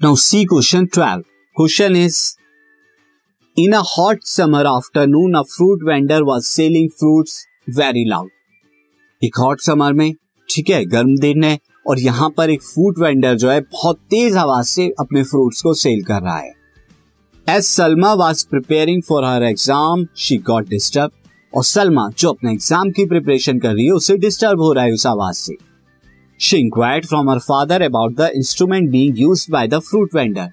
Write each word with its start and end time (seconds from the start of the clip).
Now 0.00 0.14
see 0.14 0.46
question 0.46 0.86
12. 0.86 1.24
Question 1.56 1.96
is 1.96 2.36
In 3.56 3.72
a 3.74 3.82
hot 3.82 4.18
summer 4.22 4.64
afternoon, 4.64 5.34
a 5.34 5.42
fruit 5.44 5.80
vendor 5.84 6.24
was 6.24 6.46
selling 6.46 6.88
fruits 6.90 7.34
very 7.68 8.04
loud. 8.06 8.28
एक 9.22 9.38
hot 9.38 9.60
summer 9.60 9.92
में 9.92 10.12
ठीक 10.48 10.70
है 10.70 10.84
गर्म 10.86 11.16
दिन 11.18 11.44
है 11.44 11.58
और 11.86 12.00
यहाँ 12.00 12.28
पर 12.36 12.50
एक 12.50 12.62
फ्रूट 12.62 12.98
वेंडर 12.98 13.34
जो 13.36 13.50
है 13.50 13.60
बहुत 13.62 13.98
तेज 14.10 14.36
आवाज़ 14.36 14.66
से 14.66 14.88
अपने 15.00 15.22
फ्रूट्स 15.24 15.62
को 15.62 15.74
सेल 15.74 16.02
कर 16.04 16.22
रहा 16.22 16.38
है 16.38 16.54
as 17.46 17.64
Salma 17.64 18.12
was 18.22 18.46
preparing 18.50 19.02
for 19.08 19.24
her 19.24 19.44
exam 19.44 20.06
she 20.26 20.38
got 20.48 20.68
disturb 20.68 21.12
और 21.52 21.64
सलमा 21.66 22.08
जो 22.18 22.32
अपने 22.32 22.52
एग्ज़ाम 22.52 22.90
की 22.90 23.06
प्रिपरेशन 23.06 23.58
कर 23.58 23.74
रही 23.74 23.86
है 23.86 23.92
उसे 23.94 24.16
डिस्टर्ब 24.26 24.60
हो 24.60 24.72
रहा 24.72 24.84
है 24.84 24.92
उस 24.92 25.06
आवाज़ 25.06 25.38
से 25.38 25.56
she 26.40 26.56
inquired 26.56 27.06
from 27.06 27.30
her 27.30 27.38
father 27.38 27.82
about 27.82 28.14
the 28.16 28.30
instrument 28.36 28.88
being 28.90 29.18
use 29.18 29.46
by 29.52 29.68
the 29.68 29.78
fruit 29.80 30.14
vendor 30.14 30.50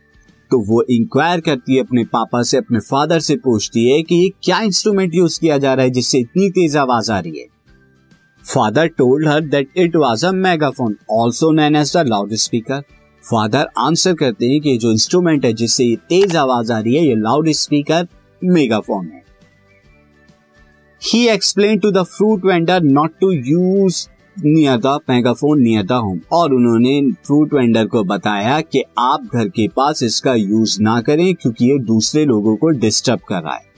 तो 0.51 0.59
वो 0.59 0.81
इंक्वायर 0.91 1.39
करती 1.39 1.75
है 1.75 1.81
अपने 1.81 2.03
पापा 2.05 2.41
से, 2.43 2.57
अपने 2.57 2.79
फादर 2.79 3.19
से 3.19 3.35
पूछती 3.35 3.85
है 3.87 4.01
कि 4.03 4.15
ये 4.15 4.29
क्या 4.43 4.59
इंस्ट्रूमेंट 4.61 5.15
यूज़ 5.15 5.39
किया 5.39 5.57
जा 5.57 5.73
रहा 5.73 5.85
है 5.85 5.91
जिससे 5.91 6.19
इतनी 6.19 6.49
तेज 6.49 6.77
आवाज़ 6.77 7.11
आ 7.11 7.19
रही 7.19 7.39
है। 7.39 7.45
Father 8.43 8.87
told 8.87 9.27
her 9.27 9.41
that 9.41 9.77
it 9.77 9.95
was 9.95 10.25
a 10.25 10.31
megaphone 10.31 10.95
also 11.11 11.51
known 11.51 11.75
as 11.75 11.93
the 11.97 12.05
loud 12.07 12.33
speaker 12.35 12.81
father 13.23 13.69
answer 13.79 14.13
करते 14.13 14.49
हैं 14.49 14.59
कि 14.61 14.77
जो 14.77 14.91
इंस्ट्रूमेंट 14.91 15.45
है 15.45 15.53
जिससे 15.53 15.85
ये 15.85 15.95
तेज 16.09 16.35
आवाज़ 16.35 16.71
आ 16.71 16.79
रही 16.79 16.95
है, 16.95 17.05
ये 17.07 17.15
लाउड 17.15 17.51
स्पीकर 17.53 18.07
मेगाफोन 18.41 19.05
है। 19.05 19.23
He 21.01 21.27
explain 21.27 21.79
to 21.79 21.91
the 21.91 22.03
fruit 22.07 22.45
vendor 22.45 22.81
not 22.83 23.19
to 23.21 23.31
use 23.31 24.07
near 24.37 24.77
the 24.77 24.97
megaphone 25.09 25.61
near 25.61 25.83
the 25.83 25.91
home. 25.93 26.19
और 26.31 26.53
उन्होंने 26.53 26.99
फ्रूट 27.25 27.53
वेंडर 27.53 27.85
को 27.87 28.03
बताया 28.03 28.59
कि 28.61 28.83
आप 28.99 29.29
घर 29.33 29.47
के 29.49 29.67
पास 29.67 30.03
इसका 30.03 30.33
यूज़ 30.33 30.81
ना 30.81 30.99
करें 31.01 31.33
क्योंकि 31.35 31.71
ये 31.71 31.77
दूसरे 31.85 32.25
लोगों 32.25 32.55
को 32.55 32.69
डिस्टर्ब 32.79 33.19
कर 33.29 33.41
रहा 33.41 33.55
है। 33.55 33.73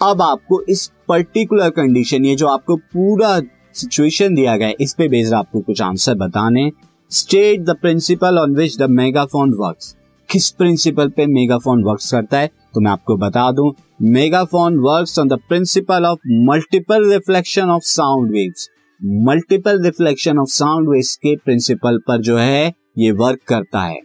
अब 0.00 0.22
आपको 0.22 0.60
इस 0.68 0.86
पर्टिकुलर 1.08 1.70
कंडीशन 1.70 2.24
ये 2.24 2.34
जो 2.36 2.46
आपको 2.48 2.76
पूरा 2.76 3.38
सिचुएशन 3.74 4.34
दिया 4.34 4.56
गया 4.56 4.68
है, 4.68 4.74
इस 4.80 4.94
पे 4.94 5.08
बेस्ड 5.08 5.34
आपको 5.34 5.60
कुछ 5.60 5.82
आंसर 5.82 6.14
बताने। 6.16 6.70
State 7.10 7.60
the 7.60 7.76
principle 7.82 8.38
on 8.38 8.54
which 8.56 8.76
the 8.78 8.90
megaphone 8.90 9.54
works 9.58 9.94
किस 10.28 10.50
प्रिंसिपल 10.50 11.08
पे 11.08 11.26
मेगाफोन 11.28 11.82
वर्क्स 11.84 12.10
करता 12.12 12.38
है 12.38 12.50
तो 12.74 12.80
मैं 12.80 12.90
आपको 12.90 13.16
बता 13.18 13.50
दूँ। 13.52 13.72
Megaphone 14.02 14.78
works 14.80 15.18
on 15.18 15.28
the 15.28 15.38
principle 15.48 16.06
of 16.06 16.18
multiple 16.44 17.10
reflection 17.10 17.70
of 17.70 17.82
sound 17.86 18.30
waves 18.32 18.68
multiple 19.02 19.82
reflection 19.82 20.38
of 20.38 20.48
sound 20.48 20.88
waves 20.88 21.14
के 21.16 21.34
प्रिंसिपल 21.36 21.98
पर 21.98 22.20
जो 22.22 22.36
है 22.36 22.72
ये 22.98 23.10
वर्क 23.12 23.40
करता 23.48 23.80
है। 23.80 23.96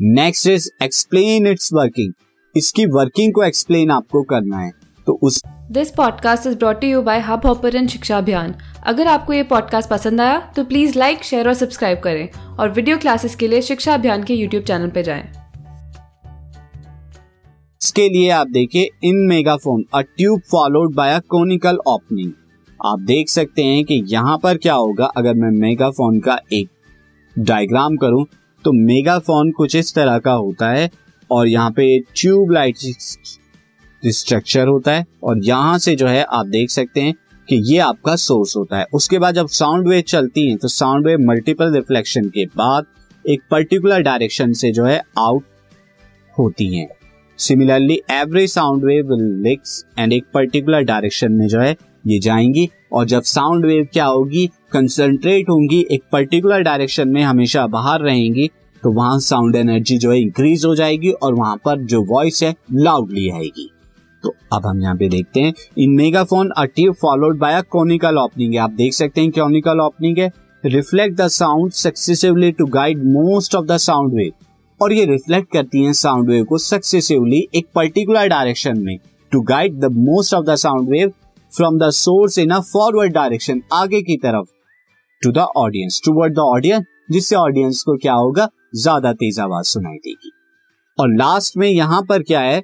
Next 0.00 0.46
is 0.46 0.68
explain 0.82 1.46
its 1.46 1.70
working 1.74 2.12
इसकी 2.54 2.86
वर्किंग 2.86 3.32
को 3.34 3.42
एक्सप्लेन 3.44 3.90
आपको 3.90 4.22
करना 4.22 4.58
है। 4.58 4.70
तो 5.06 5.18
उस 5.22 5.40
this 5.70 5.90
podcast 5.90 6.46
is 6.46 6.56
brought 6.56 6.84
you 6.84 7.02
by 7.02 7.20
hopper 7.46 7.86
शिक्षा 7.86 8.18
अभियान 8.18 8.54
अगर 8.86 9.06
आपको 9.06 9.32
ये 9.32 9.42
पॉडकास्ट 9.42 9.90
पसंद 9.90 10.20
आया 10.20 10.38
तो 10.56 10.64
प्लीज़ 10.64 10.98
लाइक 10.98 11.24
शेयर 11.24 11.48
और 11.48 11.54
सब्सक्राइब 11.54 12.00
करें। 12.00 12.28
और 12.58 12.70
वीडियो 12.70 12.98
क्लासेस 12.98 13.36
के 13.36 13.48
लिए 13.48 13.62
शिक्षा 13.62 13.94
अभियान 13.94 14.24
के 14.24 14.34
यूट्यूब 14.34 14.64
चैनल 14.64 14.90
पर 14.90 15.02
जाएँ। 15.02 15.24
इसके 17.80 18.08
लिए 18.08 18.30
आप 18.30 18.48
देखिए 18.48 18.88
in 19.04 19.26
megaphone 19.28 19.84
a 19.94 20.00
tube 20.00 20.40
followed 20.40 20.94
by 20.94 21.14
a 21.14 21.18
conical 21.20 21.78
opening 21.86 22.32
आप 22.84 23.00
देख 23.02 23.28
सकते 23.28 23.62
हैं 23.62 23.84
कि 23.84 23.94
यहाँ 24.06 24.36
पर 24.38 24.56
क्या 24.56 24.74
होगा, 24.74 25.04
अगर 25.06 25.34
मैं 25.34 25.50
मेगाफोन 25.50 26.18
का 26.20 26.38
एक 26.52 26.68
डायग्राम 27.36 27.96
करूँ 27.96 28.24
तो 28.64 28.72
मेगाफोन 28.74 29.50
कुछ 29.52 29.76
इस 29.76 29.94
तरह 29.94 30.18
का 30.18 30.32
होता 30.32 30.68
है 30.70 30.90
और 31.30 31.48
यहाँ 31.48 31.70
पे 31.70 31.98
ट्यूब 32.14 32.50
लाइट 32.52 32.76
स्ट्रक्चर 34.02 34.66
होता 34.66 34.92
है 34.92 35.04
और 35.24 35.38
यहाँ 35.44 35.78
से 35.78 35.94
जो 35.96 36.06
है 36.06 36.22
आप 36.22 36.46
देख 36.46 36.70
सकते 36.70 37.00
हैं 37.00 37.14
कि 37.48 37.56
ये 37.66 37.78
आपका 37.78 38.16
सोर्स 38.16 38.56
होता 38.56 38.78
है। 38.78 38.86
उसके 38.94 39.18
बाद 39.18 39.34
जब 39.34 39.48
साउंड 39.50 39.88
वेव 39.88 40.00
चलती 40.02 40.48
है 40.50 40.56
तो 40.56 40.68
साउंड 40.68 41.06
वेव 41.06 41.20
मल्टीपल 41.20 41.72
रिफ्लेक्शन 41.74 42.28
के 42.28 42.44
बाद 42.56 42.86
एक 43.24 43.42
पर्टिकुलर 43.50 44.02
डायरेक्शन 44.02 44.52
से 44.52 44.70
जो 44.72 44.84
है 44.84 45.00
आउट 45.18 45.44
होती 46.34 46.74
हैं। 46.74 46.88
Similarly 47.38 48.00
every 48.12 48.46
sound 48.48 48.84
wave 48.84 49.14
leaks 49.42 49.84
and 49.98 50.12
एक 50.12 50.24
पर्टिकुलर 50.34 50.82
डायरेक्शन 50.82 51.32
में 51.32 51.46
जो 51.48 51.60
है 51.60 51.74
ये 52.04 52.18
जाएँगी 52.18 52.68
और 52.92 53.06
जब 53.06 53.22
साउंड 53.22 53.66
वेव 53.66 53.86
क्या 53.92 54.04
होगी 54.06 54.46
कंसंट्रेट 54.72 55.50
होंगी, 55.50 55.80
एक 55.90 56.02
पर्टिकुलर 56.12 56.62
डायरेक्शन 56.62 57.08
में 57.08 57.22
हमेशा 57.22 57.66
बाहर 57.66 58.00
रहेंगी 58.00 58.50
तो 58.82 58.90
वहाँ 58.92 59.18
साउंड 59.20 59.56
एनर्जी 59.56 59.96
जो 59.98 60.10
है 60.10 60.20
इंक्रीज 60.20 60.64
हो 60.64 60.74
जाएगी 60.74 61.10
और 61.12 61.34
वहाँ 61.34 61.56
पर 61.64 61.82
जो 61.82 62.02
वॉइस 62.04 62.42
है 62.42 62.54
लाउडली 62.72 63.28
आएगी। 63.30 63.70
तो 64.24 64.34
अब 64.52 64.66
हम 64.66 64.82
यहाँ 64.82 64.96
पे 64.96 65.08
देखते 65.08 65.40
हैं, 65.40 65.52
in 65.78 65.90
megaphone 65.92 66.50
a 66.50 66.66
followed 66.92 67.38
by 67.38 67.54
a 67.54 67.60
conical 67.70 68.18
opening 68.18 68.54
है 68.54 68.60
आप 68.60 68.70
देख 68.72 68.94
सकते 68.94 69.20
हैं 69.20 69.30
कोनिकल 69.30 69.80
ओपनिंग 69.80 70.18
है। 70.18 70.30
Reflect 70.64 71.16
the 71.16 71.26
sound 71.28 71.72
successively 71.72 72.50
to 72.52 72.66
guide 72.66 73.02
most 73.06 73.54
of 73.54 73.64
the 73.66 73.76
sound 73.78 74.14
wave 74.14 74.32
और 74.80 74.92
ये 74.92 75.04
रिफ्लेक्ट 75.06 75.52
करती 75.52 75.82
हैं 75.84 75.92
साउंड 75.94 76.30
वेव 76.30 76.44
को 76.44 76.58
सक्सेसिवली 76.58 77.46
एक 77.54 77.66
पर्टिकुलर 77.74 78.28
डायरेक्शन 78.28 78.80
में 78.80 78.96
to 79.32 79.40
guide 79.42 79.78
the 79.80 79.92
most 79.94 80.34
of 80.34 80.44
the 80.44 80.54
sound 80.56 80.88
wave 80.88 81.12
from 81.56 81.78
the 81.78 81.88
source 81.92 82.38
in 82.38 82.50
a 82.50 82.58
forward 82.62 83.12
direction 83.12 83.60
आगे 83.72 84.00
की 84.02 84.16
तरफ़। 84.16 84.46
To 85.22 85.30
the 85.32 85.46
audience 85.56 86.00
toward 86.04 86.34
the 86.34 86.38
audience 86.38 86.84
जिससे 87.10 87.36
ऑडियंस 87.36 87.82
को 87.82 87.96
क्या 87.96 88.12
होगा? 88.14 88.48
ज़्यादा 88.74 89.12
तेज 89.12 89.38
आवाज़ 89.40 89.66
सुनाई 89.66 89.96
देगी। 89.96 90.30
और 90.98 91.14
लास्ट 91.14 91.56
में 91.56 91.68
यहाँ 91.68 92.00
पर 92.02 92.22
क्या 92.22 92.40
है? 92.40 92.58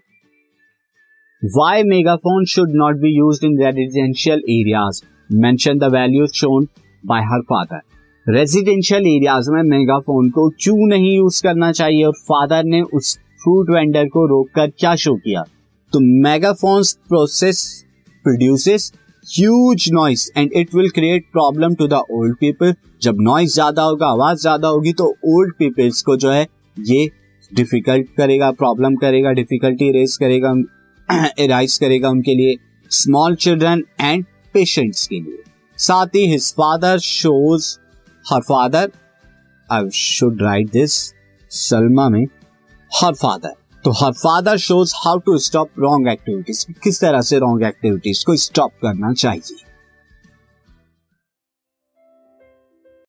Why 1.42 1.82
megaphone 1.84 2.44
should 2.44 2.72
not 2.74 2.96
be 3.00 3.16
use 3.16 3.44
in 3.44 3.58
residential 3.58 4.42
areas 4.50 5.02
mention 5.34 5.78
the 5.78 5.92
value 5.92 6.26
shown 6.34 6.66
by 7.04 7.22
her 7.24 7.42
father 7.42 8.32
residential 8.32 9.06
areas 9.06 9.50
में 9.50 9.62
मेगाफोन 9.68 10.30
को 10.30 10.48
क्यों 10.60 10.88
नहीं 10.88 11.16
यूज़ 11.16 11.42
करना 11.42 11.70
चाहिए? 11.72 12.04
और 12.04 12.12
फादर 12.22 12.64
ने 12.64 12.82
उस 12.82 13.16
फ्रूट 13.42 13.70
वेंडर 13.70 14.08
को 14.08 14.26
रोककर 14.26 14.70
क्या 14.70 14.94
शो 14.96 15.14
किया? 15.16 15.42
तो 15.92 16.00
megaphones 16.22 16.92
process 17.08 17.62
produces 18.30 18.90
huge 19.26 19.90
noise 19.92 20.30
and 20.34 20.58
it 20.62 20.74
will 20.74 20.90
create 20.90 21.30
problem 21.32 21.76
to 21.76 21.88
the 21.88 22.02
old 22.10 22.38
people. 22.42 22.74
जब 23.02 23.20
नॉइज़ 23.20 23.52
ज़्यादा 23.54 23.82
होगा, 23.82 24.06
आवाज़ 24.06 24.38
ज़्यादा 24.40 24.68
होगी 24.68 24.92
तो 24.92 25.04
ओल्ड 25.26 25.54
पीपल्स 25.58 26.02
को 26.02 26.16
जो 26.16 26.30
है, 26.30 26.46
ये 26.76 27.10
डिफ़िकल्ट 27.50 28.08
करेगा 28.16 28.50
प्रॉब्लम 28.52 28.96
करेगा 28.96 29.30
डिफिकल्टी 29.32 29.90
रेज 29.92 30.16
करेगा 30.16 30.52
राइज 31.50 31.76
करेगा 31.78 32.08
उनके 32.08 32.34
लिए 32.34 32.56
स्मॉल 32.90 33.34
चिल्ड्रन 33.34 33.82
एंड 34.00 34.24
पेशेंट्स 34.54 35.06
के 35.06 35.20
लिए। 35.20 35.42
साथ 35.78 36.14
ही 36.14 36.26
his 36.30 36.52
father 36.52 36.98
shows 36.98 37.76
her 38.24 38.40
father 38.48 38.90
I 39.68 39.90
should 39.94 40.42
write 40.42 40.70
this 40.72 40.92
Salma 41.50 42.08
में 42.08 42.24
हर 42.92 43.14
फादर 43.14 43.54
तो 43.84 43.90
her 43.90 44.12
father 44.12 44.56
shows 44.58 44.92
how 44.96 45.18
to 45.18 45.36
stop 45.38 45.68
wrong 45.78 46.08
activities 46.08 46.64
किस 46.84 47.00
तरह 47.00 47.20
से 47.20 47.38
रॉन्ग 47.38 47.62
एक्टिविटीज़ 47.66 48.24
को 48.26 48.36
स्टॉप 48.36 48.72
करना 48.82 49.12
चाहिए। 49.12 49.56